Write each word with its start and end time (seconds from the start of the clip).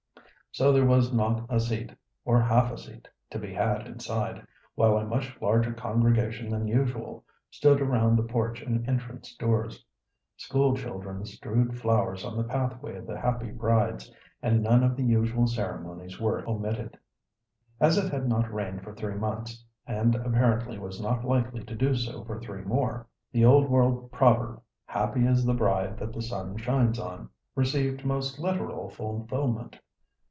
So 0.53 0.73
there 0.73 0.85
was 0.85 1.13
not 1.13 1.45
a 1.47 1.61
seat, 1.61 1.95
or 2.25 2.41
half 2.41 2.73
a 2.73 2.77
seat, 2.77 3.07
to 3.29 3.39
be 3.39 3.53
had 3.53 3.87
inside, 3.87 4.45
while 4.75 4.97
a 4.97 5.05
much 5.05 5.33
larger 5.41 5.71
congregation 5.71 6.49
than 6.49 6.67
usual 6.67 7.23
stood 7.49 7.79
around 7.79 8.17
the 8.17 8.23
porch 8.23 8.61
and 8.61 8.85
entrance 8.85 9.33
doors. 9.37 9.85
School 10.35 10.75
children 10.75 11.23
strewed 11.23 11.79
flowers 11.79 12.25
on 12.25 12.35
the 12.35 12.43
pathway 12.43 12.97
of 12.97 13.07
the 13.07 13.17
happy 13.17 13.49
brides, 13.49 14.11
and 14.43 14.61
none 14.61 14.83
of 14.83 14.97
the 14.97 15.05
usual 15.05 15.47
ceremonies 15.47 16.19
were 16.19 16.45
omitted. 16.45 16.97
As 17.79 17.97
it 17.97 18.11
had 18.11 18.27
not 18.27 18.53
rained 18.53 18.83
for 18.83 18.93
three 18.93 19.15
months, 19.15 19.63
and 19.87 20.15
apparently 20.15 20.77
was 20.77 20.99
not 21.01 21.23
likely 21.23 21.63
to 21.63 21.75
do 21.75 21.95
so 21.95 22.25
for 22.25 22.41
three 22.41 22.65
more, 22.65 23.07
the 23.31 23.45
old 23.45 23.69
word 23.69 24.11
proverb, 24.11 24.61
"happy 24.85 25.25
is 25.25 25.45
the 25.45 25.53
bride 25.53 25.97
that 25.99 26.11
the 26.11 26.21
sun 26.21 26.57
shines 26.57 26.99
on," 26.99 27.29
received 27.55 28.03
most 28.05 28.37
literal 28.37 28.89
fulfilment. 28.89 29.79